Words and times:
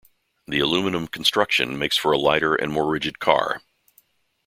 The 0.47 0.57
aluminium 0.57 1.05
construction 1.07 1.77
makes 1.77 1.95
for 1.95 2.11
a 2.11 2.17
lighter 2.17 2.55
and 2.55 2.71
more 2.73 2.89
rigid 2.89 3.19
car. 3.19 3.61